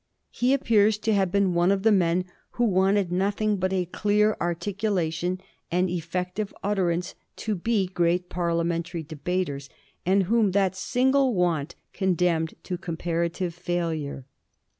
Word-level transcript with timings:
He 0.31 0.55
appears 0.55 0.97
to 0.97 1.13
have 1.13 1.31
been 1.31 1.53
one 1.53 1.71
of 1.71 1.83
the 1.83 1.91
men 1.91 2.25
who 2.53 2.63
wanted 2.65 3.11
nothing 3.11 3.57
but 3.57 3.71
a 3.71 3.85
clear 3.85 4.35
articulation 4.41 5.39
and 5.71 5.91
effective 5.91 6.51
utterance 6.63 7.13
to 7.35 7.53
be 7.53 7.85
great 7.85 8.27
Parliamentary 8.27 9.03
debaters, 9.03 9.69
and 10.03 10.23
whom 10.23 10.53
that 10.53 10.75
single 10.75 11.35
want 11.35 11.75
condemned 11.93 12.55
to 12.63 12.79
comparative 12.79 13.53
failure. 13.53 14.25